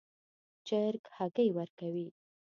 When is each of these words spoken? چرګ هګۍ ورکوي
چرګ 0.67 1.03
هګۍ 1.17 1.49
ورکوي 1.55 2.07